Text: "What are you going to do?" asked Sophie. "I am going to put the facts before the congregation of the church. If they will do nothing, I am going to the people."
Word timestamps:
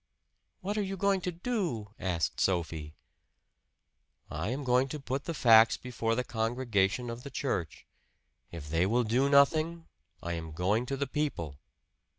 "What 0.61 0.79
are 0.79 0.81
you 0.81 0.97
going 0.97 1.21
to 1.21 1.31
do?" 1.31 1.93
asked 1.99 2.39
Sophie. 2.39 2.95
"I 4.31 4.49
am 4.49 4.63
going 4.63 4.87
to 4.87 4.99
put 4.99 5.25
the 5.25 5.35
facts 5.35 5.77
before 5.77 6.15
the 6.15 6.23
congregation 6.23 7.11
of 7.11 7.21
the 7.21 7.29
church. 7.29 7.85
If 8.51 8.67
they 8.67 8.87
will 8.87 9.03
do 9.03 9.29
nothing, 9.29 9.85
I 10.23 10.33
am 10.33 10.53
going 10.53 10.87
to 10.87 10.97
the 10.97 11.05
people." 11.05 11.59